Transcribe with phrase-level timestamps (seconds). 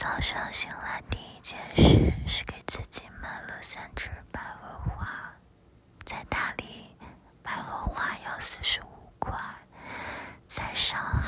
[0.00, 5.06] 早上醒来第一件事是给自己买了三支百合花，
[6.06, 6.96] 在大理，
[7.42, 9.38] 百合花要四十五块，
[10.46, 11.19] 在上海。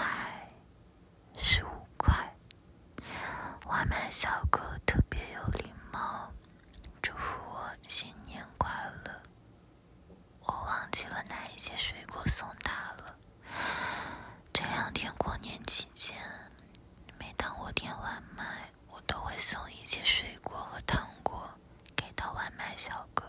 [19.93, 21.47] 些水果和糖果
[21.95, 23.23] 给到外卖小哥，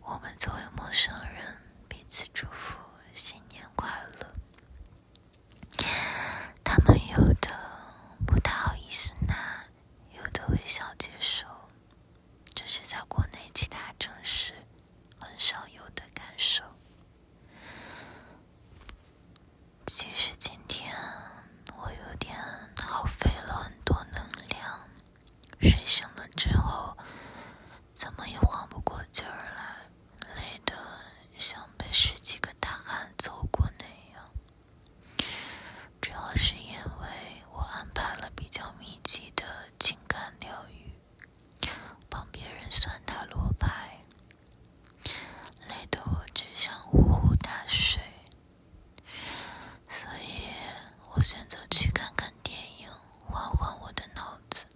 [0.00, 1.54] 我们作为陌生人，
[1.86, 2.78] 彼此祝福
[3.12, 4.34] 新年快乐。
[51.14, 52.88] 我选择去看看电影，
[53.28, 54.66] 换换我的脑子。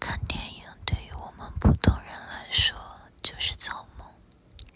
[0.00, 2.74] 看电影对于我们普通人来说
[3.22, 4.06] 就是造梦，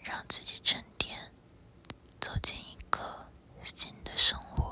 [0.01, 1.17] 让自己沉淀，
[2.19, 3.27] 走进一个
[3.63, 4.66] 新的生活。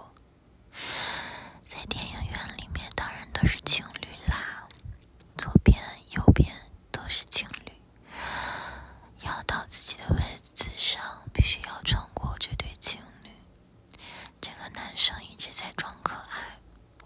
[14.95, 16.57] 女生一直在装可爱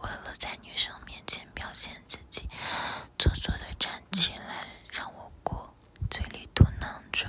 [0.03, 2.47] 为了在女生面前表现自己
[3.17, 5.73] 做作的站起来让我过
[6.07, 7.27] 嘴里嘟囔着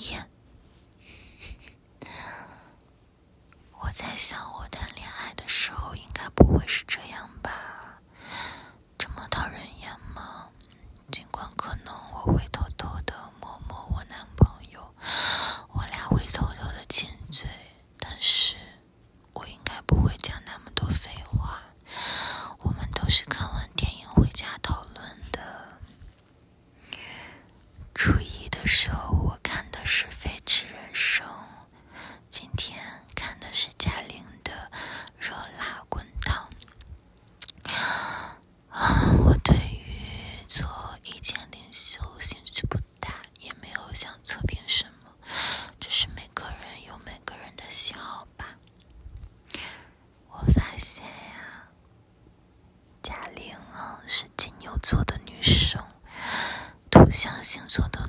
[0.00, 0.26] 耶
[3.80, 8.00] 我在想我谈恋爱的时候应该不会是这样吧？
[8.98, 10.48] 这么讨人厌吗？
[11.10, 13.14] 尽管可能我会偷偷的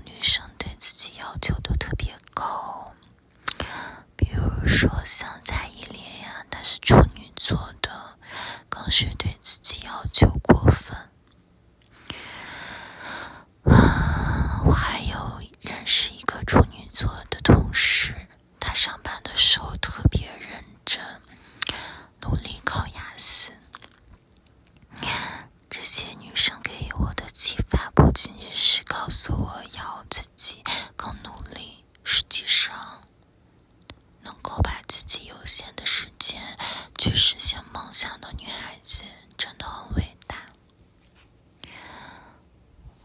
[0.05, 2.93] 女生对自己要求都特别高，
[4.15, 7.02] 比如说像蔡依林呀，但是出。
[29.55, 30.63] 我要自己
[30.95, 32.99] 更努力实际上
[34.21, 36.41] 能够把自己有限的时间
[36.97, 39.03] 去实现梦想的女孩子
[39.37, 40.37] 真的很伟大。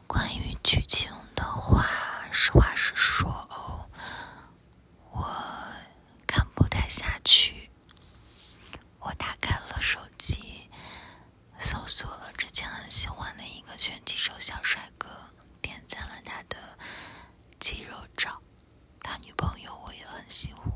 [0.07, 1.87] 关于剧情的话
[2.33, 3.28] 实话实说
[20.29, 20.71] 西湖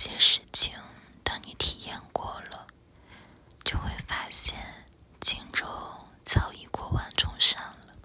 [0.00, 0.74] 些事情，
[1.24, 2.68] 当你体验过了，
[3.64, 4.54] 就会发现
[5.18, 5.66] 荆州
[6.24, 7.96] 早已过万重山了。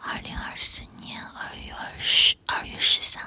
[0.00, 3.25] 二零二四年二月二十二月十三。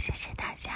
[0.00, 0.70] 谢谢大家